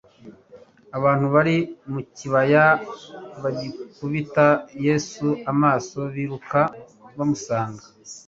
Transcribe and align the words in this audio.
Abantu 0.97 1.25
bari 1.35 1.57
mu 1.91 2.01
kibaya, 2.17 2.65
bagikubita 3.41 4.47
Yesu 4.85 5.27
amaso 5.51 5.99
biruka 6.13 6.59
bamusanga, 7.17 7.83